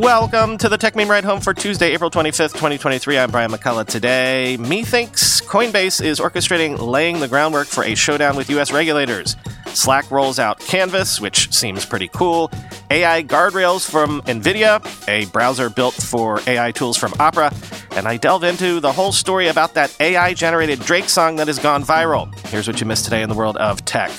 [0.00, 3.16] Welcome to the Techmeme Ride Home for Tuesday, April 25th, 2023.
[3.16, 3.86] I'm Brian McCullough.
[3.86, 8.72] Today, methinks Coinbase is orchestrating laying the groundwork for a showdown with U.S.
[8.72, 9.36] regulators.
[9.68, 12.50] Slack rolls out Canvas, which seems pretty cool.
[12.90, 17.54] AI guardrails from NVIDIA, a browser built for AI tools from Opera.
[17.92, 21.60] And I delve into the whole story about that AI generated Drake song that has
[21.60, 22.34] gone viral.
[22.48, 24.10] Here's what you missed today in the world of tech.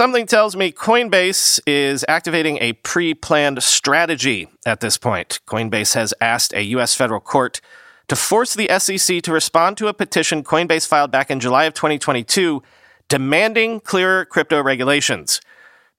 [0.00, 5.40] Something tells me Coinbase is activating a pre planned strategy at this point.
[5.46, 6.94] Coinbase has asked a U.S.
[6.94, 7.60] federal court
[8.08, 11.74] to force the SEC to respond to a petition Coinbase filed back in July of
[11.74, 12.62] 2022
[13.10, 15.42] demanding clearer crypto regulations.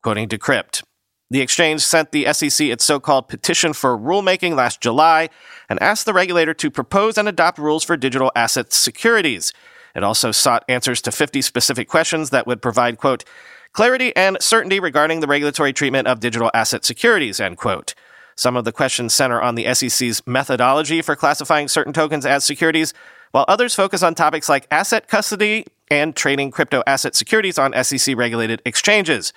[0.01, 0.81] Quoting Decrypt,
[1.29, 5.29] the exchange sent the SEC its so called petition for rulemaking last July
[5.69, 9.53] and asked the regulator to propose and adopt rules for digital asset securities.
[9.93, 13.25] It also sought answers to 50 specific questions that would provide, quote,
[13.73, 17.93] clarity and certainty regarding the regulatory treatment of digital asset securities, end quote.
[18.35, 22.93] Some of the questions center on the SEC's methodology for classifying certain tokens as securities,
[23.31, 28.15] while others focus on topics like asset custody and trading crypto asset securities on SEC
[28.15, 29.33] regulated exchanges.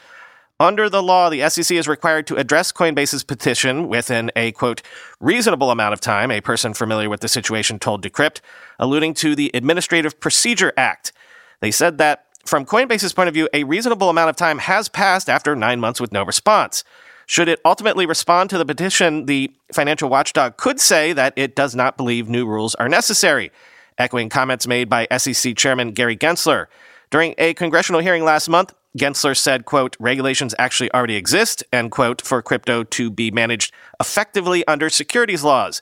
[0.60, 4.82] Under the law, the SEC is required to address Coinbase's petition within a, quote,
[5.18, 8.40] reasonable amount of time, a person familiar with the situation told Decrypt,
[8.78, 11.12] alluding to the Administrative Procedure Act.
[11.60, 15.28] They said that from Coinbase's point of view, a reasonable amount of time has passed
[15.28, 16.84] after nine months with no response.
[17.26, 21.74] Should it ultimately respond to the petition, the financial watchdog could say that it does
[21.74, 23.50] not believe new rules are necessary,
[23.96, 26.66] echoing comments made by SEC Chairman Gary Gensler.
[27.10, 32.22] During a congressional hearing last month, Gensler said, quote, regulations actually already exist, end quote,
[32.22, 35.80] for crypto to be managed effectively under securities laws.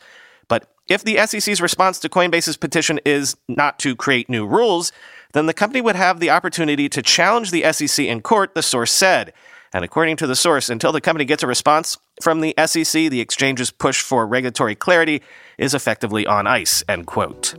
[0.48, 4.92] But if the SEC's response to Coinbase's petition is not to create new rules,
[5.33, 8.92] then the company would have the opportunity to challenge the SEC in court, the source
[8.92, 9.33] said.
[9.72, 13.20] And according to the source, until the company gets a response from the SEC, the
[13.20, 15.22] exchange's push for regulatory clarity
[15.56, 17.54] is effectively on ice, end quote.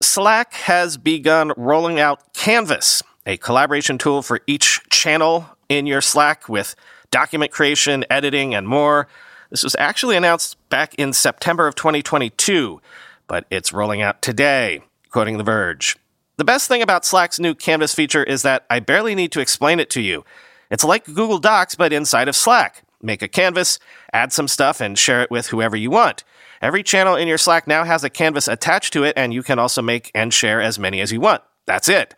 [0.00, 6.48] Slack has begun rolling out Canvas, a collaboration tool for each channel in your Slack
[6.48, 6.76] with
[7.10, 9.08] document creation, editing, and more.
[9.52, 12.80] This was actually announced back in September of 2022,
[13.26, 14.80] but it's rolling out today,
[15.10, 15.98] quoting The Verge.
[16.38, 19.78] The best thing about Slack's new Canvas feature is that I barely need to explain
[19.78, 20.24] it to you.
[20.70, 22.82] It's like Google Docs, but inside of Slack.
[23.02, 23.78] Make a canvas,
[24.14, 26.24] add some stuff, and share it with whoever you want.
[26.62, 29.58] Every channel in your Slack now has a canvas attached to it, and you can
[29.58, 31.42] also make and share as many as you want.
[31.66, 32.14] That's it.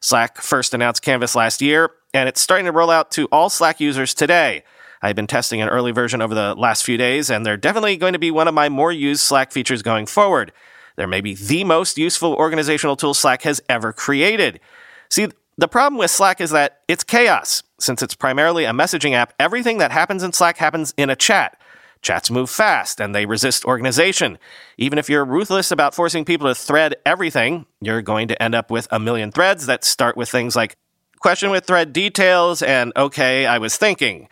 [0.00, 3.80] Slack first announced Canvas last year, and it's starting to roll out to all Slack
[3.80, 4.64] users today.
[5.02, 8.12] I've been testing an early version over the last few days, and they're definitely going
[8.12, 10.52] to be one of my more used Slack features going forward.
[10.96, 14.60] They're maybe the most useful organizational tool Slack has ever created.
[15.08, 17.62] See, the problem with Slack is that it's chaos.
[17.78, 21.58] Since it's primarily a messaging app, everything that happens in Slack happens in a chat.
[22.02, 24.38] Chats move fast and they resist organization.
[24.78, 28.70] Even if you're ruthless about forcing people to thread everything, you're going to end up
[28.70, 30.76] with a million threads that start with things like
[31.20, 34.28] question with thread details and okay, I was thinking.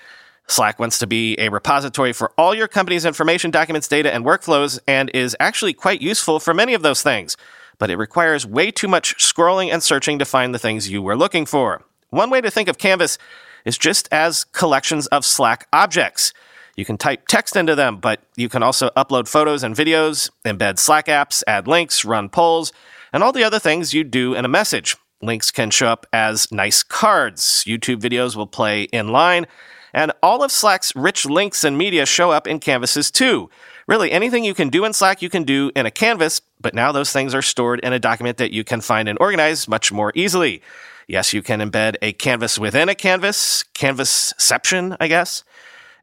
[0.49, 4.81] Slack wants to be a repository for all your company's information, documents, data, and workflows,
[4.89, 7.37] and is actually quite useful for many of those things.
[7.79, 11.17] But it requires way too much scrolling and searching to find the things you were
[11.17, 11.83] looking for.
[12.09, 13.19] One way to think of Canvas
[13.67, 16.33] is just as collections of Slack objects.
[16.77, 20.79] You can type text into them, but you can also upload photos and videos, embed
[20.79, 22.73] Slack apps, add links, run polls,
[23.13, 24.97] and all the other things you do in a message.
[25.21, 27.65] Links can show up as nice cards.
[27.67, 29.47] YouTube videos will play in line
[29.93, 33.51] and all of Slack's rich links and media show up in canvases too.
[33.87, 36.93] Really, anything you can do in Slack, you can do in a canvas, but now
[36.93, 40.13] those things are stored in a document that you can find and organize much more
[40.15, 40.63] easily.
[41.07, 45.43] Yes, you can embed a canvas within a canvas, canvasception, I guess.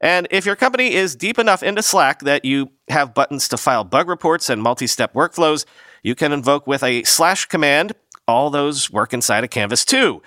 [0.02, 3.84] And if your company is deep enough into Slack that you have buttons to file
[3.84, 5.66] bug reports and multi step workflows,
[6.02, 7.94] you can invoke with a slash command.
[8.28, 10.22] All those work inside a canvas too.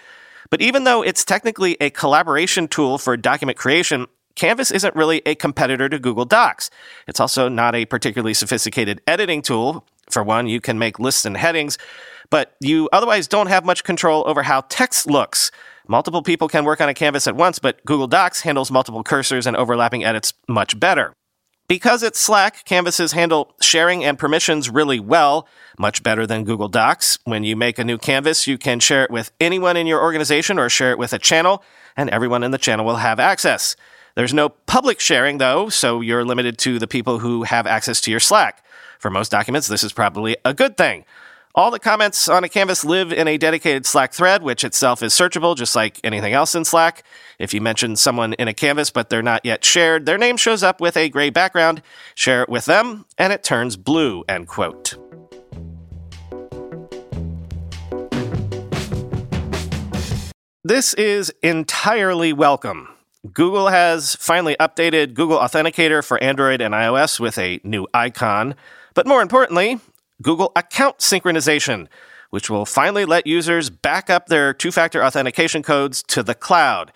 [0.50, 4.06] But even though it's technically a collaboration tool for document creation,
[4.38, 6.70] Canvas isn't really a competitor to Google Docs.
[7.08, 9.84] It's also not a particularly sophisticated editing tool.
[10.10, 11.76] For one, you can make lists and headings,
[12.30, 15.50] but you otherwise don't have much control over how text looks.
[15.88, 19.44] Multiple people can work on a canvas at once, but Google Docs handles multiple cursors
[19.44, 21.12] and overlapping edits much better.
[21.68, 25.46] Because it's Slack, canvases handle sharing and permissions really well,
[25.78, 27.18] much better than Google Docs.
[27.24, 30.58] When you make a new canvas, you can share it with anyone in your organization
[30.58, 31.62] or share it with a channel,
[31.94, 33.76] and everyone in the channel will have access.
[34.14, 38.10] There's no public sharing, though, so you're limited to the people who have access to
[38.10, 38.64] your Slack.
[38.98, 41.04] For most documents, this is probably a good thing.
[41.54, 45.14] All the comments on a canvas live in a dedicated Slack thread, which itself is
[45.14, 47.02] searchable, just like anything else in Slack.
[47.38, 50.62] If you mention someone in a canvas but they're not yet shared, their name shows
[50.62, 51.82] up with a gray background.
[52.14, 54.96] Share it with them, and it turns blue, end quote.
[60.62, 62.88] This is entirely welcome.
[63.32, 68.54] Google has finally updated Google Authenticator for Android and iOS with a new icon.
[68.92, 69.80] But more importantly,
[70.20, 71.86] Google Account Synchronization,
[72.30, 76.92] which will finally let users back up their two factor authentication codes to the cloud.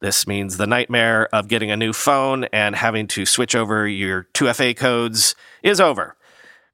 [0.00, 4.28] This means the nightmare of getting a new phone and having to switch over your
[4.34, 6.16] 2FA codes is over.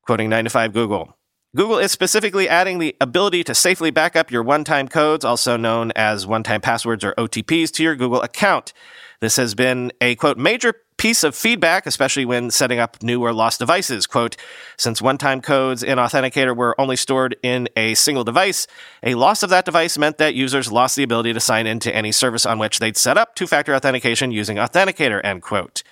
[0.02, 1.16] Quoting 9 to 5 Google.
[1.54, 5.56] Google is specifically adding the ability to safely back up your one time codes, also
[5.58, 8.72] known as one time passwords or OTPs, to your Google account.
[9.20, 13.32] This has been a quote major piece of feedback, especially when setting up new or
[13.32, 14.06] lost devices.
[14.06, 14.36] Quote,
[14.76, 18.66] since one time codes in Authenticator were only stored in a single device,
[19.02, 22.12] a loss of that device meant that users lost the ability to sign into any
[22.12, 25.82] service on which they'd set up two factor authentication using Authenticator, end quote.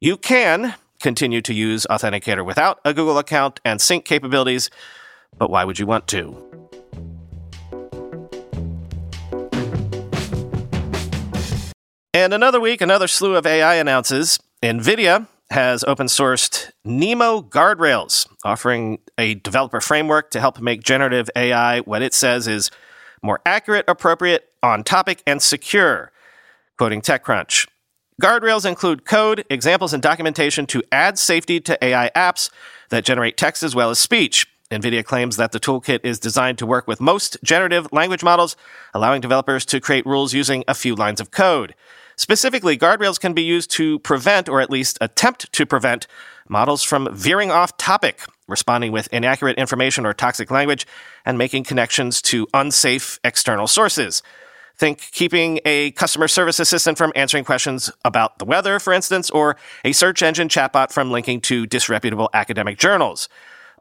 [0.00, 4.70] You can continue to use Authenticator without a Google account and sync capabilities,
[5.36, 6.55] but why would you want to?
[12.16, 19.00] And another week, another slew of AI announces NVIDIA has open sourced NeMo guardrails, offering
[19.18, 22.70] a developer framework to help make generative AI what it says is
[23.22, 26.10] more accurate, appropriate, on topic, and secure.
[26.78, 27.68] Quoting TechCrunch.
[28.22, 32.48] Guardrails include code, examples, and documentation to add safety to AI apps
[32.88, 34.46] that generate text as well as speech.
[34.70, 38.56] NVIDIA claims that the toolkit is designed to work with most generative language models,
[38.94, 41.74] allowing developers to create rules using a few lines of code.
[42.16, 46.06] Specifically, guardrails can be used to prevent, or at least attempt to prevent,
[46.48, 50.86] models from veering off topic, responding with inaccurate information or toxic language,
[51.26, 54.22] and making connections to unsafe external sources.
[54.78, 59.56] Think keeping a customer service assistant from answering questions about the weather, for instance, or
[59.84, 63.28] a search engine chatbot from linking to disreputable academic journals.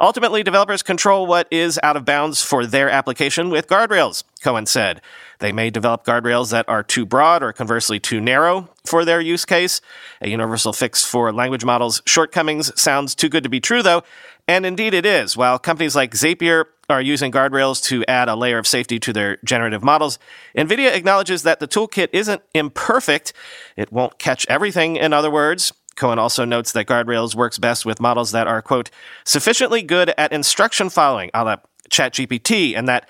[0.02, 5.02] Ultimately, developers control what is out of bounds for their application with guardrails, Cohen said.
[5.40, 9.46] They may develop guardrails that are too broad or conversely too narrow for their use
[9.46, 9.80] case.
[10.20, 14.04] A universal fix for language models' shortcomings sounds too good to be true, though,
[14.50, 15.38] and indeed it is.
[15.38, 19.38] While companies like Zapier are using guardrails to add a layer of safety to their
[19.46, 20.20] generative models,
[20.58, 23.32] NVIDIA acknowledges that the toolkit isn't imperfect.
[23.78, 25.72] It won't catch everything, in other words.
[25.96, 28.90] Cohen also notes that Guardrails works best with models that are, quote,
[29.24, 31.56] sufficiently good at instruction following, a la
[31.90, 33.08] ChatGPT, and that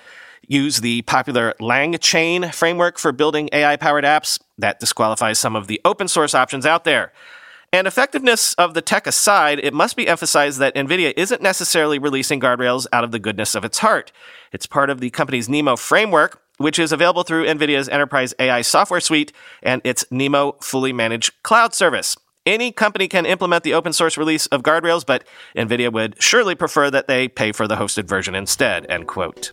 [0.48, 5.80] use the popular LangChain framework for building AI powered apps that disqualifies some of the
[5.84, 7.12] open source options out there.
[7.72, 12.40] And effectiveness of the tech aside, it must be emphasized that NVIDIA isn't necessarily releasing
[12.40, 14.12] guardrails out of the goodness of its heart.
[14.52, 19.00] It's part of the company's NeMo framework, which is available through NVIDIA's Enterprise AI software
[19.00, 22.16] suite and its NeMo fully managed cloud service.
[22.46, 25.24] Any company can implement the open source release of guardrails, but
[25.56, 29.52] NVIDIA would surely prefer that they pay for the hosted version instead, end quote.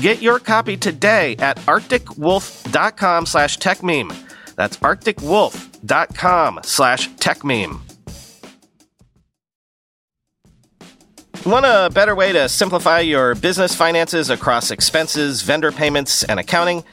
[0.00, 4.14] Get your copy today at arcticwolf.com slash techmeme.
[4.56, 7.80] That's arcticwolf.com slash techmeme.
[11.46, 16.84] Want a better way to simplify your business finances across expenses, vendor payments, and accounting?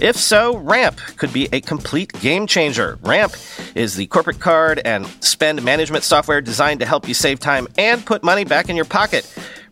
[0.00, 3.00] If so, Ramp could be a complete game changer.
[3.02, 3.34] Ramp
[3.74, 8.06] is the corporate card and spend management software designed to help you save time and
[8.06, 9.28] put money back in your pocket.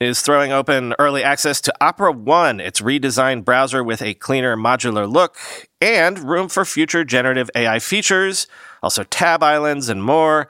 [0.00, 5.10] is throwing open early access to Opera One, its redesigned browser with a cleaner modular
[5.10, 5.36] look
[5.80, 8.46] and room for future generative AI features,
[8.82, 10.48] also tab islands and more.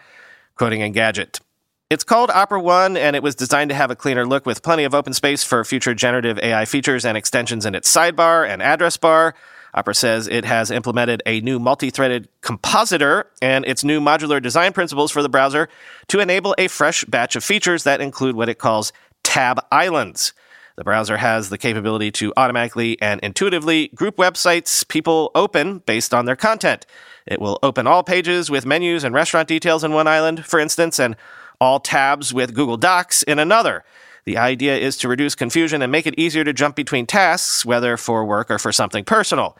[0.54, 1.40] Quoting Engadget.
[1.88, 4.84] It's called Opera One, and it was designed to have a cleaner look with plenty
[4.84, 8.96] of open space for future generative AI features and extensions in its sidebar and address
[8.96, 9.34] bar.
[9.74, 14.72] Opera says it has implemented a new multi threaded compositor and its new modular design
[14.72, 15.68] principles for the browser
[16.08, 20.32] to enable a fresh batch of features that include what it calls tab islands.
[20.76, 26.24] The browser has the capability to automatically and intuitively group websites people open based on
[26.24, 26.86] their content.
[27.26, 30.98] It will open all pages with menus and restaurant details in one island, for instance,
[30.98, 31.16] and
[31.60, 33.84] all tabs with Google Docs in another.
[34.24, 37.96] The idea is to reduce confusion and make it easier to jump between tasks, whether
[37.96, 39.56] for work or for something personal.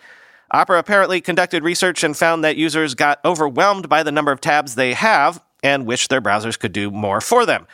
[0.52, 4.74] Opera apparently conducted research and found that users got overwhelmed by the number of tabs
[4.74, 7.66] they have and wish their browsers could do more for them.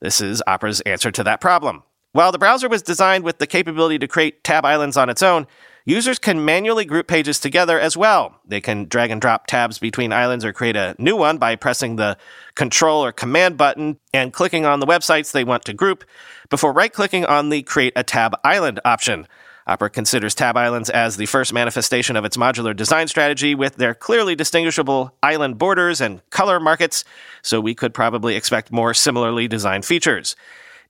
[0.00, 1.82] This is Opera's answer to that problem.
[2.12, 5.48] While the browser was designed with the capability to create tab islands on its own,
[5.84, 8.40] users can manually group pages together as well.
[8.46, 11.96] They can drag and drop tabs between islands or create a new one by pressing
[11.96, 12.16] the
[12.54, 16.04] control or command button and clicking on the websites they want to group
[16.50, 19.26] before right clicking on the create a tab island option.
[19.66, 23.94] Opera considers tab islands as the first manifestation of its modular design strategy with their
[23.94, 27.02] clearly distinguishable island borders and color markets,
[27.40, 30.36] so we could probably expect more similarly designed features.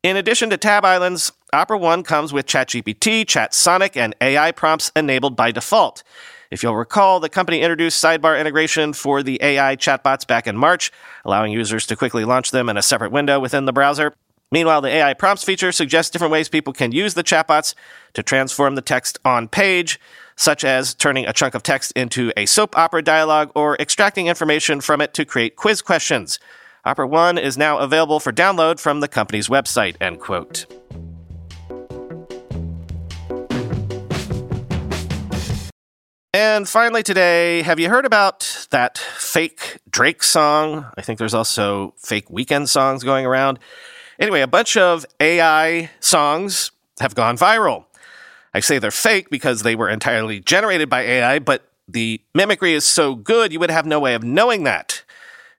[0.03, 5.37] In addition to tab islands, Opera One comes with ChatGPT, ChatSonic, and AI prompts enabled
[5.37, 6.03] by default.
[6.51, 10.93] If you'll recall, the company introduced sidebar integration for the AI chatbots back in March,
[11.25, 14.15] allowing users to quickly launch them in a separate window within the browser.
[14.55, 17.75] Meanwhile, the AI prompts feature suggests different ways people can use the chatbots
[18.13, 19.99] to transform the text on page,
[20.37, 24.81] such as turning a chunk of text into a soap opera dialogue or extracting information
[24.81, 26.39] from it to create quiz questions.
[26.85, 30.67] Opera One is now available for download from the company's website, end quote.
[36.33, 40.87] And finally, today, have you heard about that fake Drake song?
[40.97, 43.59] I think there's also fake Weeknd songs going around.
[44.19, 47.85] Anyway, a bunch of AI songs have gone viral.
[48.53, 52.85] I say they're fake because they were entirely generated by AI, but the mimicry is
[52.85, 55.03] so good you would have no way of knowing that.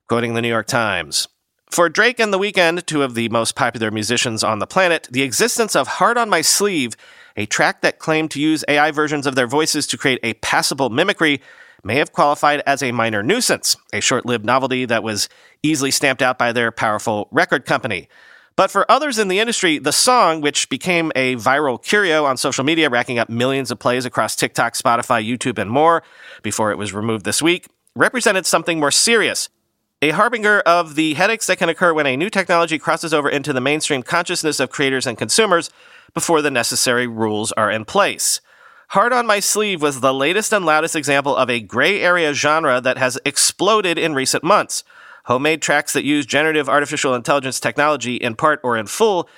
[0.07, 1.27] Quoting the New York Times.
[1.69, 5.23] For Drake and The Weeknd, two of the most popular musicians on the planet, the
[5.23, 6.93] existence of Heart on My Sleeve,
[7.35, 10.89] a track that claimed to use AI versions of their voices to create a passable
[10.89, 11.41] mimicry,
[11.83, 15.27] may have qualified as a minor nuisance, a short lived novelty that was
[15.63, 18.07] easily stamped out by their powerful record company.
[18.55, 22.63] But for others in the industry, the song, which became a viral curio on social
[22.63, 26.03] media, racking up millions of plays across TikTok, Spotify, YouTube, and more
[26.41, 29.49] before it was removed this week, represented something more serious.
[30.01, 33.51] A harbinger of the headaches that can occur when a new technology crosses over into
[33.51, 35.69] the mainstream consciousness of creators and consumers
[36.13, 38.39] before the necessary rules are in place.
[38.89, 42.79] Heart on My Sleeve was the latest and loudest example of a gray area genre
[42.79, 44.83] that has exploded in recent months
[45.25, 49.29] homemade tracks that use generative artificial intelligence technology in part or in full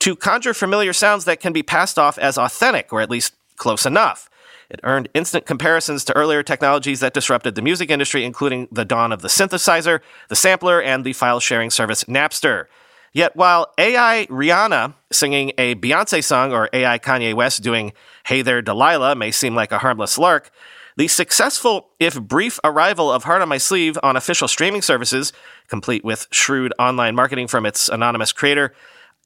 [0.00, 3.86] to conjure familiar sounds that can be passed off as authentic, or at least close
[3.86, 4.28] enough.
[4.68, 9.12] It earned instant comparisons to earlier technologies that disrupted the music industry, including the dawn
[9.12, 12.66] of the synthesizer, the sampler, and the file sharing service Napster.
[13.12, 17.92] Yet while AI Rihanna singing a Beyonce song or AI Kanye West doing
[18.26, 20.50] Hey There Delilah may seem like a harmless lark,
[20.96, 25.32] the successful, if brief, arrival of Heart on My Sleeve on official streaming services,
[25.68, 28.72] complete with shrewd online marketing from its anonymous creator,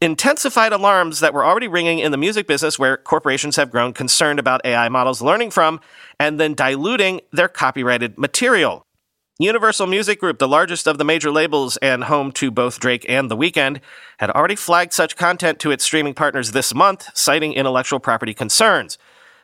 [0.00, 4.40] intensified alarms that were already ringing in the music business where corporations have grown concerned
[4.40, 5.78] about AI models learning from
[6.18, 8.84] and then diluting their copyrighted material.
[9.38, 13.30] Universal Music Group, the largest of the major labels and home to both Drake and
[13.30, 13.80] The Weeknd,
[14.18, 18.98] had already flagged such content to its streaming partners this month, citing intellectual property concerns.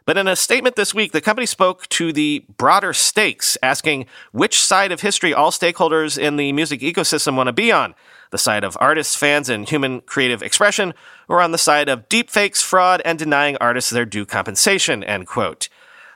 [0.07, 4.61] But in a statement this week, the company spoke to the broader stakes, asking which
[4.61, 7.95] side of history all stakeholders in the music ecosystem want to be on
[8.31, 10.95] the side of artists, fans, and human creative expression,
[11.29, 15.69] or on the side of deepfakes, fraud, and denying artists their due compensation, end quote.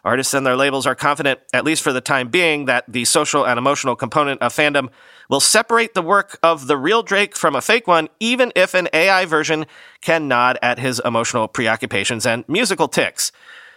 [0.04, 3.46] Artists and their labels are confident, at least for the time being, that the social
[3.46, 4.88] and emotional component of fandom
[5.28, 8.88] will separate the work of the real Drake from a fake one, even if an
[8.92, 9.66] AI version
[10.00, 13.30] can nod at his emotional preoccupations and musical tics.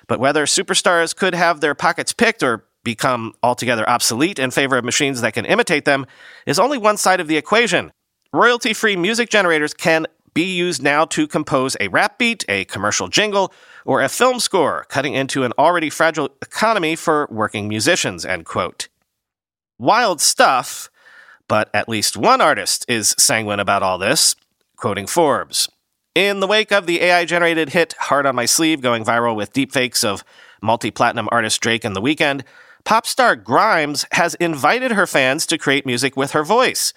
[0.07, 4.85] But whether superstars could have their pockets picked or become altogether obsolete in favor of
[4.85, 6.05] machines that can imitate them
[6.45, 7.91] is only one side of the equation.
[8.33, 13.07] Royalty free music generators can be used now to compose a rap beat, a commercial
[13.07, 13.53] jingle,
[13.85, 18.87] or a film score, cutting into an already fragile economy for working musicians, end quote.
[19.77, 20.89] Wild stuff,
[21.47, 24.35] but at least one artist is sanguine about all this,
[24.75, 25.69] quoting Forbes.
[26.15, 29.51] In the wake of the AI generated hit Heart on My Sleeve going viral with
[29.51, 30.23] deepfakes of
[30.61, 32.43] multi platinum artist Drake and The Weeknd,
[32.83, 36.93] pop star Grimes has invited her fans to create music with her voice.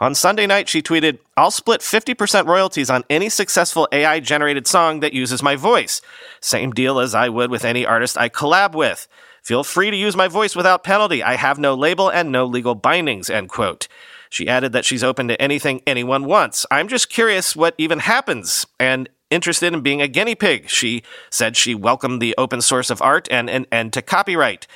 [0.00, 5.00] On Sunday night, she tweeted, I'll split 50% royalties on any successful AI generated song
[5.00, 6.02] that uses my voice.
[6.42, 9.08] Same deal as I would with any artist I collab with.
[9.42, 11.22] Feel free to use my voice without penalty.
[11.22, 13.88] I have no label and no legal bindings, end quote.
[14.30, 16.66] She added that she's open to anything anyone wants.
[16.70, 20.68] I'm just curious what even happens and interested in being a guinea pig.
[20.68, 24.66] She said she welcomed the open source of art and an end to copyright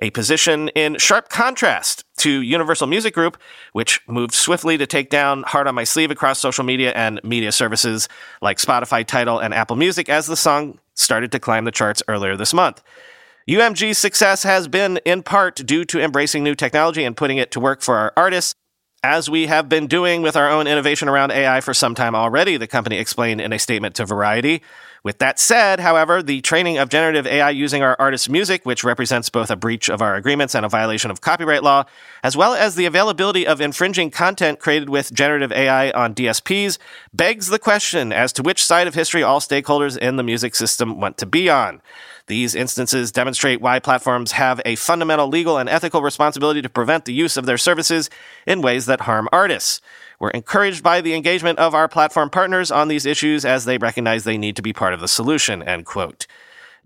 [0.00, 3.38] a position in sharp contrast to Universal Music Group,
[3.72, 7.52] which moved swiftly to take down Heart on My Sleeve across social media and media
[7.52, 8.08] services
[8.42, 12.36] like Spotify, Tidal, and Apple Music as the song started to climb the charts earlier
[12.36, 12.82] this month.
[13.48, 17.60] UMG's success has been in part due to embracing new technology and putting it to
[17.60, 18.54] work for our artists,
[19.06, 22.56] as we have been doing with our own innovation around AI for some time already,
[22.56, 24.62] the company explained in a statement to Variety.
[25.06, 29.30] With that said, however, the training of generative AI using our artists' music, which represents
[29.30, 31.84] both a breach of our agreements and a violation of copyright law,
[32.24, 36.78] as well as the availability of infringing content created with generative AI on DSPs,
[37.14, 41.00] begs the question as to which side of history all stakeholders in the music system
[41.00, 41.80] want to be on.
[42.26, 47.14] These instances demonstrate why platforms have a fundamental legal and ethical responsibility to prevent the
[47.14, 48.10] use of their services
[48.44, 49.80] in ways that harm artists.
[50.18, 54.24] We're encouraged by the engagement of our platform partners on these issues as they recognize
[54.24, 56.26] they need to be part of the solution, end quote.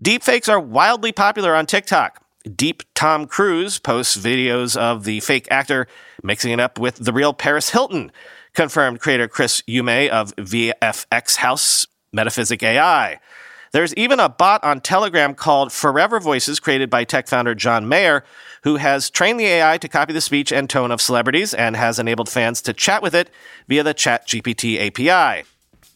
[0.03, 2.23] Deepfakes are wildly popular on TikTok.
[2.55, 5.87] Deep Tom Cruise posts videos of the fake actor
[6.23, 8.11] mixing it up with the real Paris Hilton,
[8.53, 13.19] confirmed creator Chris Ume of VFX House Metaphysic AI.
[13.71, 18.25] There's even a bot on Telegram called Forever Voices created by tech founder John Meyer,
[18.63, 21.97] who has trained the AI to copy the speech and tone of celebrities and has
[21.97, 23.29] enabled fans to chat with it
[23.69, 25.45] via the ChatGPT API.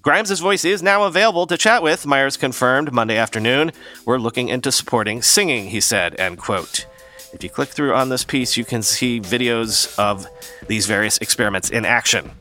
[0.02, 3.74] Grimes' voice is now available to chat with, Myers confirmed Monday afternoon.
[4.06, 6.86] We're looking into supporting singing, he said, end quote.
[7.34, 10.28] If you click through on this piece, you can see videos of
[10.68, 12.32] these various experiments in action.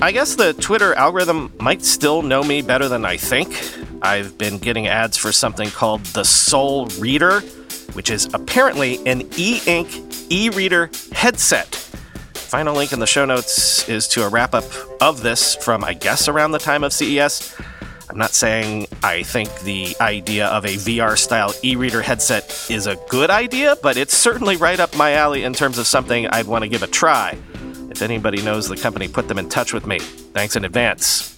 [0.00, 3.48] I guess the Twitter algorithm might still know me better than I think.
[4.00, 7.40] I've been getting ads for something called the Sol Reader,
[7.94, 9.88] which is apparently an e ink
[10.30, 11.74] e reader headset.
[11.74, 14.64] Final link in the show notes is to a wrap up
[15.02, 17.56] of this from, I guess, around the time of CES.
[18.08, 22.86] I'm not saying I think the idea of a VR style e reader headset is
[22.86, 26.46] a good idea, but it's certainly right up my alley in terms of something I'd
[26.46, 27.36] want to give a try.
[27.90, 29.98] If anybody knows the company, put them in touch with me.
[29.98, 31.37] Thanks in advance.